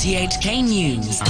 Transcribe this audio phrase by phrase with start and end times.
[0.00, 1.20] RTHK News.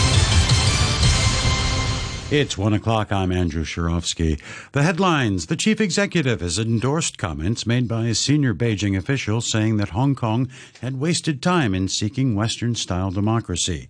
[2.31, 3.11] It's one o'clock.
[3.11, 4.41] I'm Andrew Shirovsky.
[4.71, 9.79] The headlines The chief executive has endorsed comments made by a senior Beijing official saying
[9.79, 10.49] that Hong Kong
[10.83, 13.89] had wasted time in seeking Western style democracy.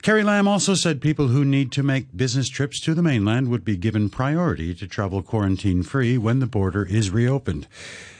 [0.00, 3.66] Carrie Lam also said people who need to make business trips to the mainland would
[3.66, 7.66] be given priority to travel quarantine free when the border is reopened.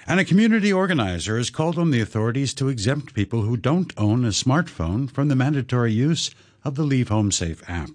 [0.09, 4.25] And a community organizer has called on the authorities to exempt people who don't own
[4.25, 6.31] a smartphone from the mandatory use
[6.63, 7.91] of the Leave Home Safe app.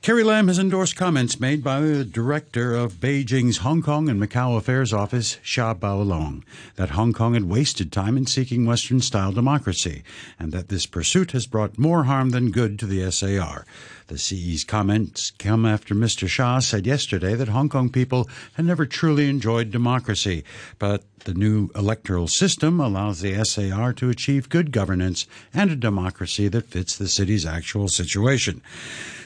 [0.00, 4.56] Carrie Lam has endorsed comments made by the director of Beijing's Hong Kong and Macau
[4.56, 6.44] Affairs Office, Sha Baolong,
[6.76, 10.04] that Hong Kong had wasted time in seeking Western style democracy,
[10.38, 13.66] and that this pursuit has brought more harm than good to the SAR.
[14.06, 16.28] The CE's comments come after Mr.
[16.28, 20.44] Sha said yesterday that Hong Kong people had never truly enjoyed democracy,
[20.78, 26.48] but the new electoral system allows the SAR to achieve good governance and a democracy
[26.48, 28.62] that fits the city's actual situation.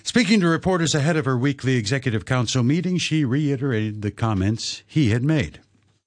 [0.03, 5.11] Speaking to reporters ahead of her weekly Executive Council meeting, she reiterated the comments he
[5.11, 5.61] had made.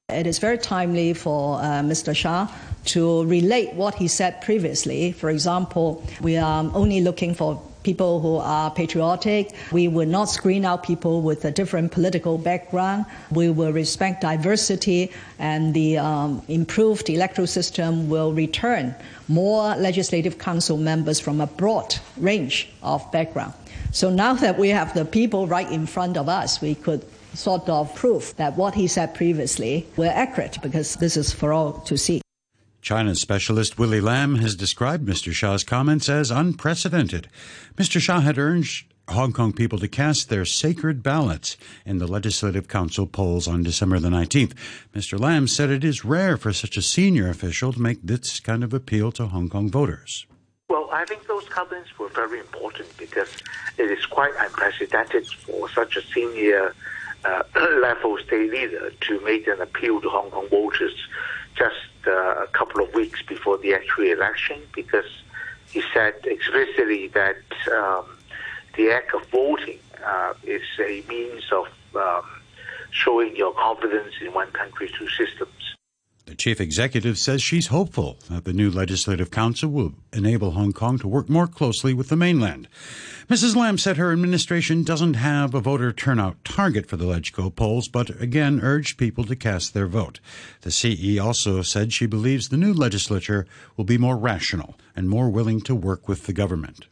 [0.09, 2.14] It is very timely for uh, Mr.
[2.14, 2.50] Sha
[2.88, 5.14] to relate what he said previously.
[5.14, 9.53] For example, we are only looking for people who are patriotic.
[9.72, 13.05] We will not screen out people with a different political background.
[13.31, 18.95] We will respect diversity, and the um, improved electoral system will return
[19.28, 23.53] more legislative council members from a broad range of background.
[23.91, 27.69] So now that we have the people right in front of us, we could sort
[27.69, 31.97] of prove that what he said previously were accurate because this is for all to
[31.97, 32.25] see.
[32.86, 35.33] China specialist Willie Lam has described Mr.
[35.33, 37.28] Sha's comments as unprecedented.
[37.78, 38.00] Mr.
[38.00, 43.08] Sha had urged Hong Kong people to cast their sacred ballots in the Legislative Council
[43.08, 44.53] polls on December the 19th.
[44.94, 45.19] Mr.
[45.19, 48.72] Lam said it is rare for such a senior official to make this kind of
[48.72, 50.28] appeal to Hong Kong voters.
[50.69, 53.36] Well, I think those comments were very important because
[53.80, 56.75] it is quite unprecedented for such a senior
[57.25, 57.41] uh,
[57.81, 60.94] level state leader to make an appeal to Hong Kong voters
[61.56, 65.05] just uh, a couple of weeks before the actual election because
[65.71, 67.38] he said explicitly that
[67.73, 68.05] um,
[68.75, 72.23] the act of voting uh, is a means of um,
[72.91, 75.65] showing your confidence in one country, two systems.
[76.25, 80.97] The chief executive says she's hopeful that the new legislative council will enable Hong Kong
[80.97, 82.68] to work more closely with the mainland.
[83.30, 83.56] Mrs.
[83.56, 88.09] Lam said her administration doesn't have a voter turnout target for the LegCo polls, but
[88.19, 90.19] again urged people to cast their vote.
[90.62, 93.46] The CE also said she believes the new legislature
[93.78, 96.88] will be more rational and more willing to work with the government.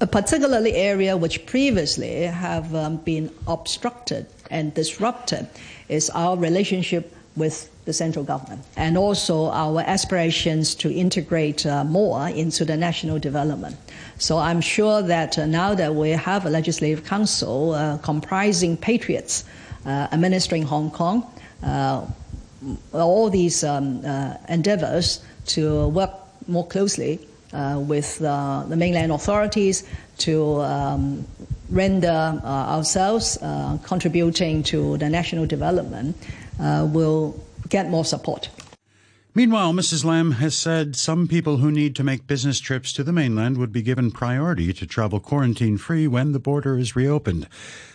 [0.00, 5.46] A particularly area which previously have um, been obstructed and disrupted
[5.88, 12.28] is our relationship with the central government, and also our aspirations to integrate uh, more
[12.28, 13.76] into the national development.
[14.18, 19.44] So I'm sure that uh, now that we have a legislative council uh, comprising patriots
[19.86, 21.30] uh, administering Hong Kong,
[21.62, 22.06] uh,
[22.94, 26.10] all these um, uh, endeavors to work
[26.48, 27.20] more closely
[27.52, 29.84] with the mainland authorities
[30.18, 31.24] to um,
[31.70, 32.08] render
[32.44, 33.38] ourselves
[33.84, 36.16] contributing to the national development
[36.58, 37.38] will
[37.68, 38.48] get more support.
[39.36, 40.04] Meanwhile, Mrs.
[40.04, 43.72] Lam has said some people who need to make business trips to the mainland would
[43.72, 47.48] be given priority to travel quarantine free when the border is reopened.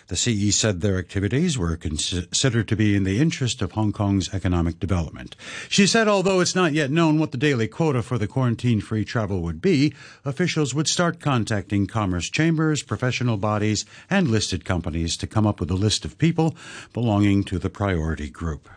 [0.08, 4.34] The CE said their activities were considered to be in the interest of Hong Kong's
[4.34, 5.38] economic development.
[5.70, 9.06] She said although it's not yet known what the daily quota for the quarantine free
[9.06, 9.94] travel would be,
[10.26, 15.72] officials would start contacting commerce chambers, professional bodies, and listed companies to come up with
[15.72, 16.54] a list of people
[16.92, 18.68] belonging to the priority group.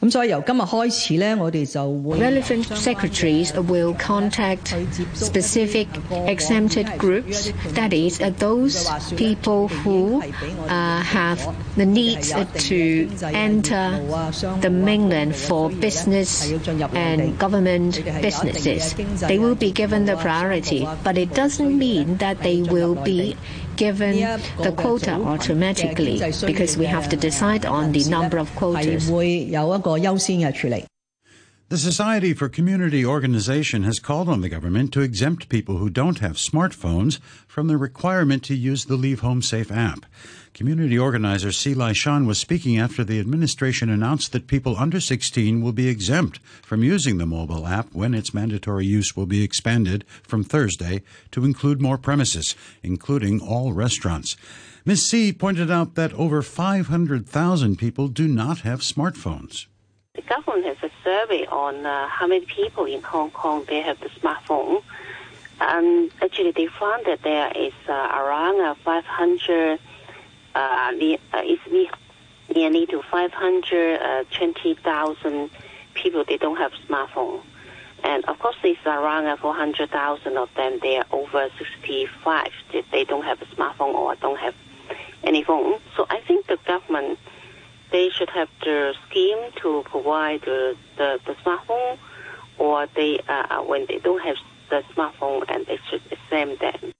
[0.00, 0.14] Relevant
[2.66, 4.76] secretaries will contact
[5.14, 12.32] specific exempted groups, that is, those people who uh, have the needs
[12.68, 13.98] to enter
[14.60, 16.48] the mainland for business
[16.94, 18.94] and government businesses.
[19.20, 23.36] They will be given the priority, but it doesn't mean that they will be
[23.78, 24.14] given
[24.58, 29.08] the quota automatically because we have to decide on the number of quotas.
[31.70, 36.20] The Society for Community Organization has called on the government to exempt people who don't
[36.20, 40.06] have smartphones from the requirement to use the Leave Home Safe app.
[40.54, 45.60] Community organizer Sze Lai Shan was speaking after the administration announced that people under 16
[45.60, 50.06] will be exempt from using the mobile app when its mandatory use will be expanded
[50.22, 54.38] from Thursday to include more premises, including all restaurants.
[54.86, 55.10] Ms.
[55.10, 59.66] Sze pointed out that over 500,000 people do not have smartphones.
[60.14, 60.77] The government has
[61.08, 64.82] survey on uh, how many people in Hong Kong they have the smartphone.
[65.60, 69.80] And actually, they found that there is uh, around uh, 500,
[70.54, 71.62] uh, near, uh, it's
[72.54, 75.50] nearly to 520,000
[75.94, 77.40] people, they don't have smartphone.
[78.04, 82.52] And of course, there's around 400,000 of them, they are over 65,
[82.92, 84.54] they don't have a smartphone or don't have
[85.24, 85.80] any phone.
[85.96, 87.18] So I think the government,
[87.90, 91.98] they should have the scheme to provide the, the, the smartphone
[92.58, 94.36] or they, uh, when they don't have
[94.70, 96.92] the smartphone and they should exempt them.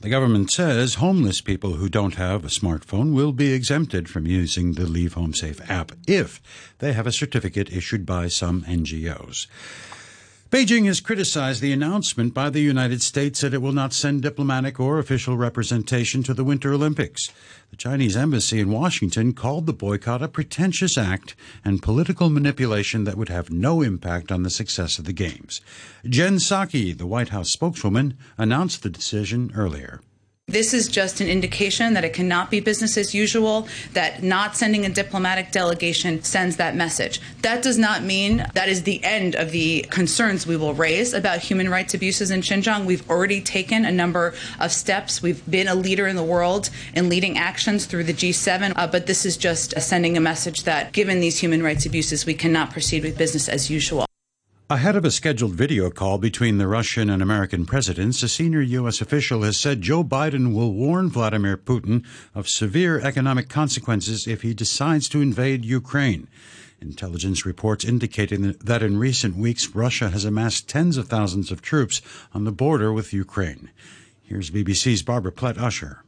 [0.00, 4.72] The government says homeless people who don't have a smartphone will be exempted from using
[4.72, 6.42] the Leave Home Safe app if
[6.80, 9.46] they have a certificate issued by some NGOs.
[10.52, 14.78] Beijing has criticized the announcement by the United States that it will not send diplomatic
[14.78, 17.30] or official representation to the Winter Olympics.
[17.70, 21.34] The Chinese embassy in Washington called the boycott a pretentious act
[21.64, 25.62] and political manipulation that would have no impact on the success of the Games.
[26.04, 30.02] Jen Psaki, the White House spokeswoman, announced the decision earlier.
[30.48, 34.84] This is just an indication that it cannot be business as usual, that not sending
[34.84, 37.22] a diplomatic delegation sends that message.
[37.40, 41.38] That does not mean that is the end of the concerns we will raise about
[41.38, 42.84] human rights abuses in Xinjiang.
[42.84, 45.22] We've already taken a number of steps.
[45.22, 49.06] We've been a leader in the world in leading actions through the G7, uh, but
[49.06, 53.04] this is just sending a message that given these human rights abuses, we cannot proceed
[53.04, 54.04] with business as usual.
[54.72, 59.02] Ahead of a scheduled video call between the Russian and American presidents, a senior U.S.
[59.02, 64.54] official has said Joe Biden will warn Vladimir Putin of severe economic consequences if he
[64.54, 66.26] decides to invade Ukraine.
[66.80, 72.00] Intelligence reports indicating that in recent weeks, Russia has amassed tens of thousands of troops
[72.32, 73.70] on the border with Ukraine.
[74.22, 76.02] Here's BBC's Barbara Plett Usher.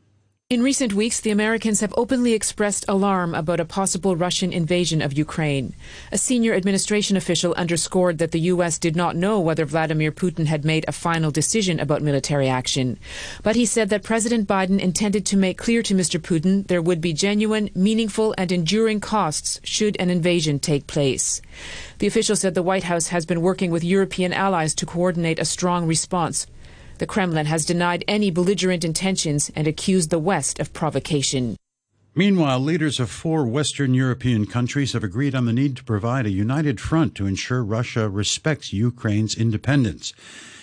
[0.50, 5.16] In recent weeks, the Americans have openly expressed alarm about a possible Russian invasion of
[5.16, 5.74] Ukraine.
[6.12, 8.78] A senior administration official underscored that the U.S.
[8.78, 12.98] did not know whether Vladimir Putin had made a final decision about military action.
[13.42, 16.20] But he said that President Biden intended to make clear to Mr.
[16.20, 21.40] Putin there would be genuine, meaningful, and enduring costs should an invasion take place.
[22.00, 25.46] The official said the White House has been working with European allies to coordinate a
[25.46, 26.46] strong response
[26.98, 31.56] the Kremlin has denied any belligerent intentions and accused the West of provocation.
[32.16, 36.30] Meanwhile, leaders of four Western European countries have agreed on the need to provide a
[36.30, 40.12] united front to ensure Russia respects Ukraine's independence.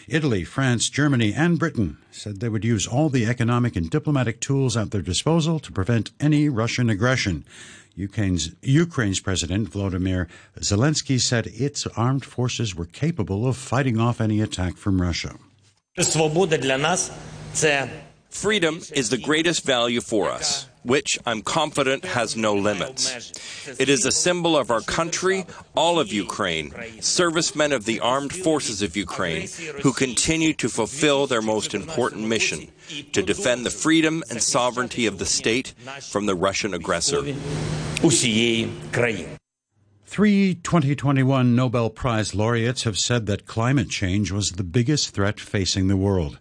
[0.07, 4.77] Italy, France, Germany, and Britain said they would use all the economic and diplomatic tools
[4.77, 7.43] at their disposal to prevent any Russian aggression.
[7.95, 10.27] Ukraine's, Ukraine's President Volodymyr
[10.59, 15.35] Zelensky said its armed forces were capable of fighting off any attack from Russia.
[18.29, 23.33] Freedom is the greatest value for us, which I'm confident has no limits.
[23.77, 25.45] It is a symbol of our country,
[25.75, 29.49] all of Ukraine, servicemen of the armed forces of Ukraine,
[29.81, 32.69] who continue to fulfill their most important mission
[33.11, 35.73] to defend the freedom and sovereignty of the state
[36.09, 37.21] from the Russian aggressor.
[40.11, 45.87] Three 2021 Nobel Prize laureates have said that climate change was the biggest threat facing
[45.87, 46.37] the world.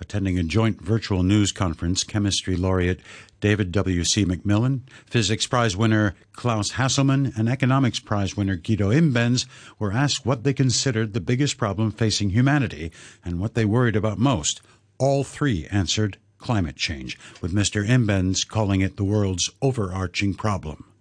[0.00, 2.98] Attending a joint virtual news conference, chemistry laureate
[3.38, 4.24] David W.C.
[4.24, 9.46] MacMillan, physics prize winner Klaus Hasselmann, and economics prize winner Guido Imbens
[9.78, 12.90] were asked what they considered the biggest problem facing humanity
[13.24, 14.62] and what they worried about most.
[14.98, 17.86] All three answered climate change, with Mr.
[17.86, 20.91] Imbens calling it the world's overarching problem.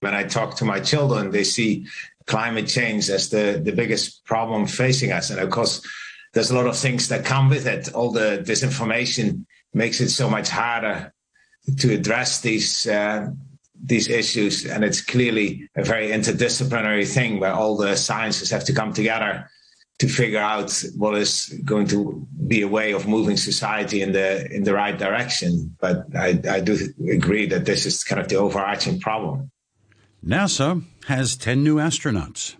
[0.00, 1.86] When I talk to my children, they see
[2.26, 5.30] climate change as the, the biggest problem facing us.
[5.30, 5.82] And of course,
[6.34, 7.92] there's a lot of things that come with it.
[7.94, 11.12] All the disinformation makes it so much harder
[11.78, 13.28] to address these uh,
[13.80, 18.72] these issues, and it's clearly a very interdisciplinary thing where all the sciences have to
[18.72, 19.48] come together
[19.98, 24.50] to figure out what is going to be a way of moving society in the
[24.52, 25.76] in the right direction.
[25.80, 26.76] But I, I do
[27.10, 29.50] agree that this is kind of the overarching problem.
[30.24, 32.56] NASA has 10 new astronauts.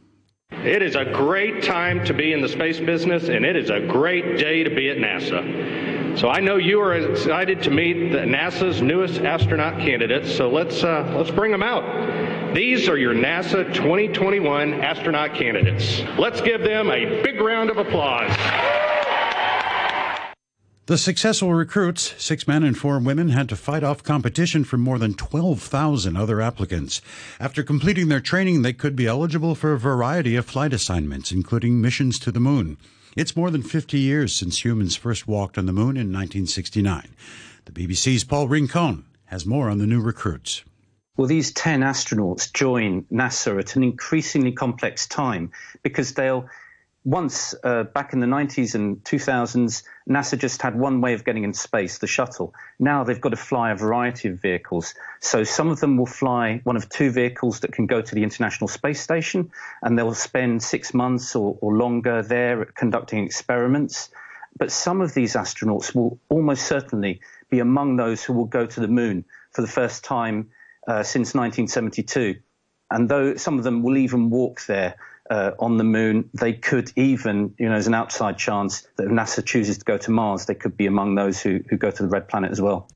[0.51, 3.81] It is a great time to be in the space business, and it is a
[3.81, 6.19] great day to be at NASA.
[6.19, 10.35] So I know you are excited to meet the NASA's newest astronaut candidates.
[10.35, 12.55] So let's uh, let's bring them out.
[12.55, 16.01] These are your NASA 2021 astronaut candidates.
[16.19, 18.31] Let's give them a big round of applause.
[20.89, 24.99] The successful recruits, six men and four women, had to fight off competition from more
[24.99, 27.03] than 12,000 other applicants.
[27.39, 31.83] After completing their training, they could be eligible for a variety of flight assignments, including
[31.83, 32.79] missions to the moon.
[33.15, 37.15] It's more than 50 years since humans first walked on the moon in 1969.
[37.67, 40.65] The BBC's Paul Rincon has more on the new recruits.
[41.19, 45.51] Well, these 10 astronauts join NASA at an increasingly complex time
[45.83, 46.49] because they'll
[47.05, 51.45] once uh, back in the 90s and 2000s, NASA just had one way of getting
[51.45, 52.53] into space, the shuttle.
[52.79, 54.95] Now they've got to fly a variety of vehicles.
[55.21, 58.23] So some of them will fly one of two vehicles that can go to the
[58.23, 59.51] International Space Station,
[59.83, 64.11] and they'll spend six months or, or longer there conducting experiments.
[64.59, 68.81] But some of these astronauts will almost certainly be among those who will go to
[68.81, 70.51] the moon for the first time
[70.87, 72.37] uh, since 1972.
[72.91, 74.97] And though some of them will even walk there
[75.31, 76.31] uh, on the moon.
[76.35, 79.99] They could even, you know, there's an outside chance that if NASA chooses to go
[79.99, 82.61] to Mars, they could be among those who, who go to the red planet as
[82.61, 82.89] well.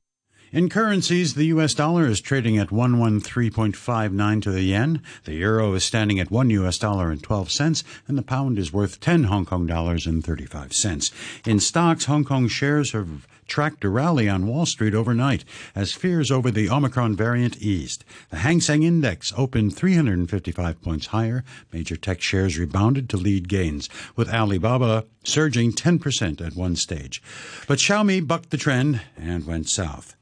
[0.53, 5.03] In currencies, the US dollar is trading at 113.59 to the yen.
[5.25, 8.71] The euro is standing at 1 US dollar and 12 cents, and the pound is
[8.71, 11.11] worth 10 Hong Kong dollars and 35 cents.
[11.47, 15.45] In stocks, Hong Kong shares have tracked a rally on Wall Street overnight
[15.75, 18.05] as fears over the Omicron variant eased.
[18.31, 21.45] The Hang Seng Index opened 355 points higher.
[21.73, 27.23] Major tech shares rebounded to lead gains, with Alibaba surging 10% at one stage.
[27.67, 30.17] But Xiaomi bucked the trend and went south.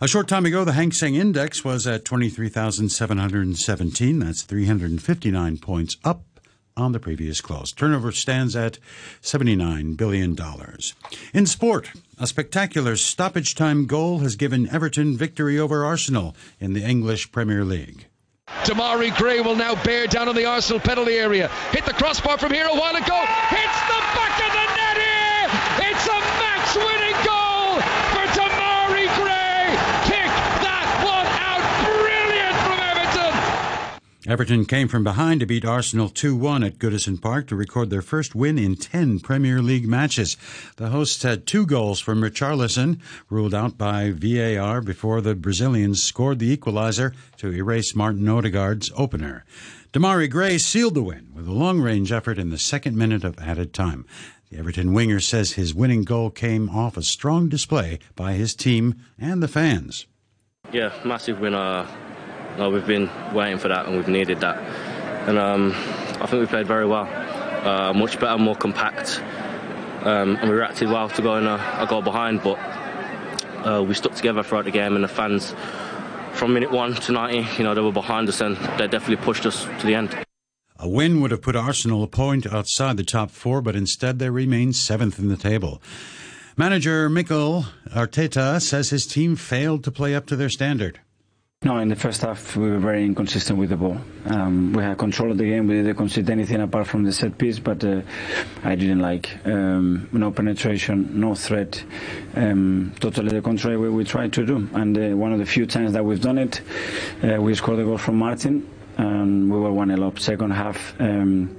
[0.00, 4.18] A short time ago, the Hang Seng Index was at 23,717.
[4.18, 6.33] That's 359 points up
[6.76, 7.72] on the previous close.
[7.72, 8.78] Turnover stands at
[9.22, 10.36] $79 billion.
[11.32, 16.82] In sport, a spectacular stoppage time goal has given Everton victory over Arsenal in the
[16.84, 18.06] English Premier League.
[18.64, 21.48] Demarai Gray will now bear down on the Arsenal penalty area.
[21.70, 23.24] Hit the crossbar from here a while ago.
[23.48, 25.48] Hits the back of the net here.
[25.90, 27.80] It's a match winning goal
[28.12, 29.64] for Demarai Gray.
[30.04, 31.64] Kick that one out.
[31.88, 32.78] Brilliant from
[34.26, 34.64] Everton.
[34.64, 38.34] Came from behind to beat Arsenal 2 1 at Goodison Park to record their first
[38.34, 40.38] win in 10 Premier League matches.
[40.76, 46.38] The hosts had two goals from Richarlison, ruled out by VAR before the Brazilians scored
[46.38, 49.44] the equalizer to erase Martin Odegaard's opener.
[49.92, 53.38] Demarai Gray sealed the win with a long range effort in the second minute of
[53.38, 54.06] added time.
[54.50, 58.94] The Everton winger says his winning goal came off a strong display by his team
[59.18, 60.06] and the fans.
[60.72, 61.52] Yeah, massive win.
[61.52, 61.86] Uh,
[62.58, 64.58] no, we've been waiting for that and we've needed that.
[65.28, 65.72] And um,
[66.20, 67.08] I think we played very well.
[67.66, 69.20] Uh, much better, more compact.
[70.02, 72.58] Um, and we reacted well to going a, a goal behind, but
[73.66, 75.54] uh, we stuck together throughout the game and the fans
[76.34, 79.46] from minute one to 90, you know, they were behind us and they definitely pushed
[79.46, 80.14] us to the end.
[80.78, 84.28] A win would have put Arsenal a point outside the top four, but instead they
[84.28, 85.80] remain seventh in the table.
[86.56, 91.00] Manager Mikel Arteta says his team failed to play up to their standard.
[91.64, 93.96] No, in the first half we were very inconsistent with the ball.
[94.26, 95.66] Um, we had control of the game.
[95.66, 98.02] We didn't concede anything apart from the set piece, but uh,
[98.62, 101.82] I didn't like um, no penetration, no threat.
[102.36, 104.68] Um, totally the contrary we tried to do.
[104.74, 106.60] And uh, one of the few times that we've done it,
[107.22, 108.68] uh, we scored a goal from Martin,
[108.98, 110.18] and we were one 0 up.
[110.18, 111.56] Second half, um,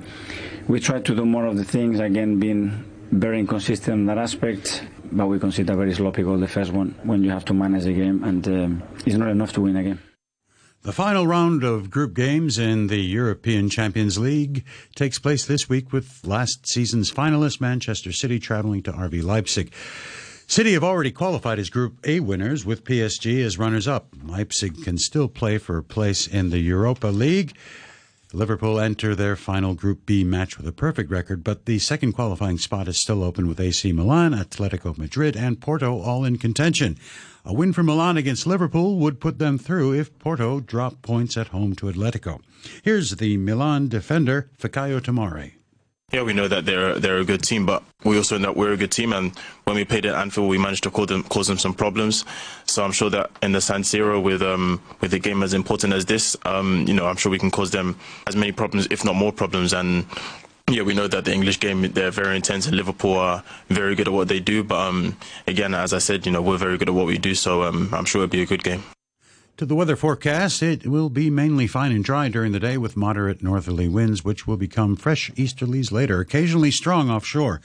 [0.67, 4.83] we tried to do more of the things again, being very inconsistent in that aspect
[5.11, 7.93] but we consider very sloppy goal, the first one, when you have to manage the
[7.93, 9.99] game, and um, it's not enough to win a game.
[10.83, 14.63] The final round of group games in the European Champions League
[14.95, 19.73] takes place this week with last season's finalist Manchester City traveling to RB Leipzig.
[20.45, 24.13] City have already qualified as Group A winners with PSG as runners up.
[24.23, 27.57] Leipzig can still play for a place in the Europa League.
[28.33, 32.57] Liverpool enter their final Group B match with a perfect record, but the second qualifying
[32.57, 36.97] spot is still open with AC Milan, Atletico Madrid, and Porto all in contention.
[37.45, 41.49] A win for Milan against Liverpool would put them through if Porto dropped points at
[41.49, 42.41] home to Atletico.
[42.83, 45.53] Here's the Milan defender, Fikayo Tomori.
[46.11, 48.71] Yeah, we know that they're they're a good team, but we also know that we're
[48.73, 49.11] a good team.
[49.11, 52.23] And when we played at Anfield, we managed to cause them cause them some problems.
[52.65, 55.93] So I'm sure that in the San Siro, with um with a game as important
[55.93, 57.97] as this, um you know I'm sure we can cause them
[58.27, 59.73] as many problems, if not more problems.
[59.73, 60.05] And
[60.69, 64.07] yeah, we know that the English game they're very intense, and Liverpool are very good
[64.07, 64.63] at what they do.
[64.63, 67.35] But um again, as I said, you know we're very good at what we do.
[67.35, 68.83] So um I'm sure it'll be a good game.
[69.57, 72.97] To the weather forecast, it will be mainly fine and dry during the day with
[72.97, 77.61] moderate northerly winds, which will become fresh easterlies later, occasionally strong offshore.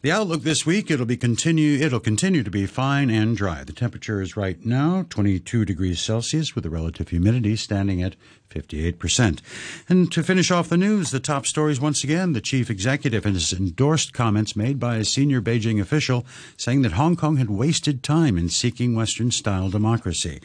[0.00, 3.64] The outlook this week it'll be continue it'll continue to be fine and dry.
[3.64, 8.14] The temperature is right now 22 degrees Celsius with the relative humidity standing at
[8.48, 9.40] 58%.
[9.88, 13.52] And to finish off the news, the top stories once again, the chief executive has
[13.52, 16.24] endorsed comments made by a senior Beijing official
[16.56, 20.40] saying that Hong Kong had wasted time in seeking western style democracy.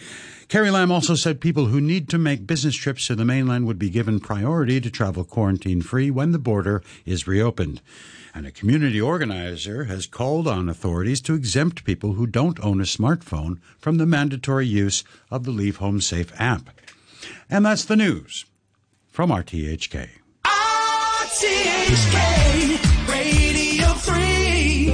[0.54, 3.80] Carrie Lam also said people who need to make business trips to the mainland would
[3.80, 7.82] be given priority to travel quarantine free when the border is reopened.
[8.36, 12.84] And a community organizer has called on authorities to exempt people who don't own a
[12.84, 16.70] smartphone from the mandatory use of the Leave Home Safe app.
[17.50, 18.46] And that's the news
[19.10, 20.08] from RTHK.
[20.46, 21.84] RTHK.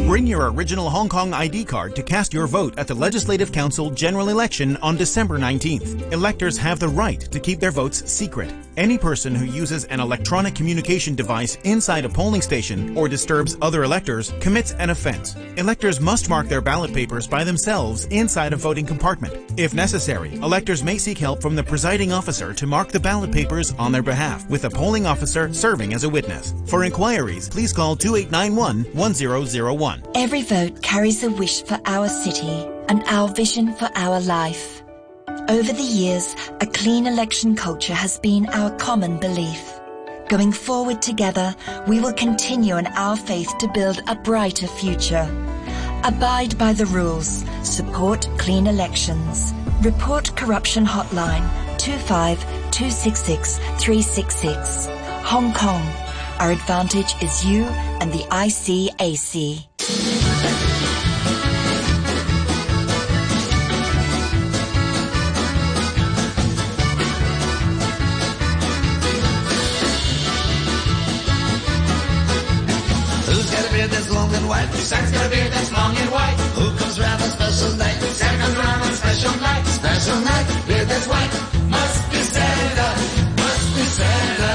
[0.09, 0.23] HK Radio 3.
[0.23, 3.91] Bring your original Hong Kong ID card to cast your vote at the Legislative Council
[3.91, 6.11] general election on December 19th.
[6.11, 8.51] Electors have the right to keep their votes secret.
[8.79, 13.83] Any person who uses an electronic communication device inside a polling station or disturbs other
[13.83, 15.35] electors commits an offense.
[15.57, 19.33] Electors must mark their ballot papers by themselves inside a voting compartment.
[19.57, 23.73] If necessary, electors may seek help from the presiding officer to mark the ballot papers
[23.77, 26.53] on their behalf, with a polling officer serving as a witness.
[26.65, 30.03] For inquiries, please call 2891 1001.
[30.15, 34.78] Every vote carries a wish for our city and our vision for our life.
[35.49, 39.79] Over the years, a clean election culture has been our common belief.
[40.27, 41.55] Going forward together,
[41.87, 45.27] we will continue in our faith to build a brighter future.
[46.03, 47.43] Abide by the rules.
[47.63, 49.51] Support clean elections.
[49.81, 54.87] Report corruption hotline 25 266 366.
[55.23, 55.81] Hong Kong.
[56.37, 57.63] Our advantage is you
[58.01, 59.65] and the ICAC.
[74.49, 74.67] White?
[74.73, 76.37] Santa's got a beard that's long and white.
[76.57, 77.97] Who comes round on special night?
[78.19, 79.63] Santa comes around on special night.
[79.79, 81.33] Special night, beard that's white.
[81.69, 82.89] Must be Santa.
[83.41, 84.51] Must be Santa.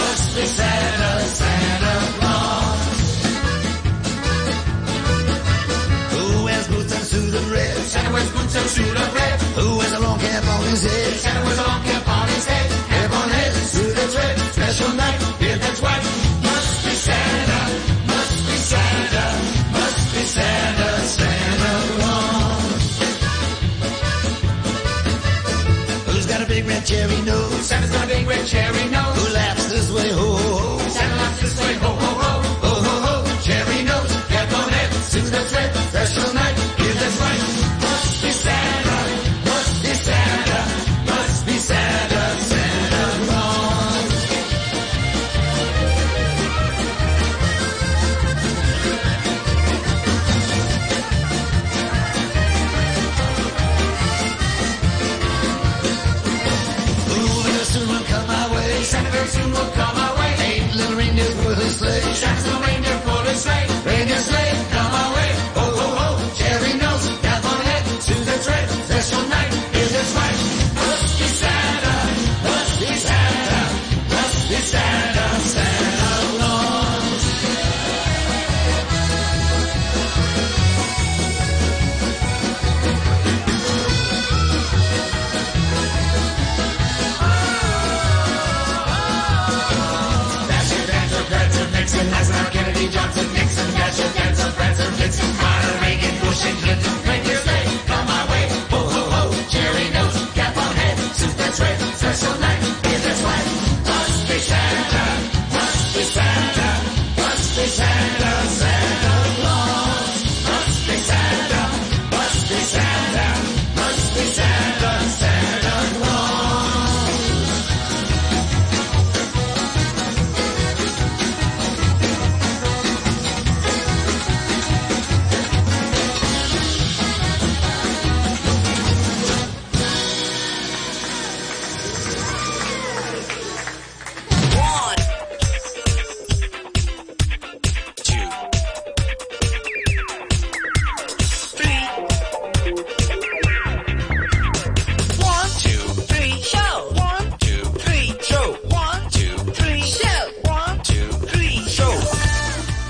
[0.00, 1.10] Must be Santa.
[1.38, 2.82] Santa Claus.
[6.14, 7.76] Who wears boots and suit of red?
[7.92, 9.36] Santa wears boots and suit of red.
[9.60, 11.12] Who wears a long cap on his head?
[11.20, 12.03] Santa wears a long cap
[26.44, 27.66] a big red cherry nose?
[27.66, 29.16] Santa's got a big red cherry nose.
[29.16, 29.63] Who laughs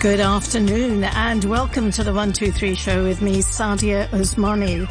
[0.05, 4.87] Good afternoon and welcome to the 123 show with me, Sadia Osmani.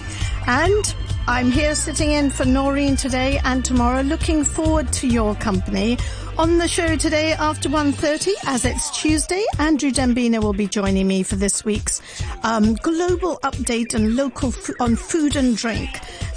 [0.47, 0.95] And
[1.27, 5.99] I'm here sitting in for Noreen today and tomorrow looking forward to your company.
[6.39, 11.21] On the show today after 1.30, as it's Tuesday, Andrew Dembina will be joining me
[11.21, 12.01] for this week's
[12.41, 15.91] um, global update and local f- on food and drink.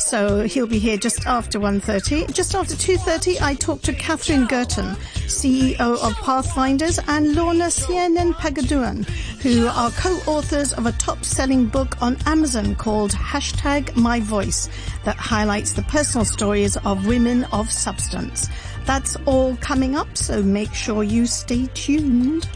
[0.07, 2.33] So he'll be here just after 1.30.
[2.33, 4.95] Just after 2.30, I talked to Catherine Gurtin,
[5.27, 9.05] CEO of Pathfinders, and Lorna Sienen Pagaduan,
[9.41, 14.69] who are co-authors of a top-selling book on Amazon called Hashtag My Voice
[15.05, 18.49] that highlights the personal stories of women of substance.
[18.85, 22.49] That's all coming up, so make sure you stay tuned.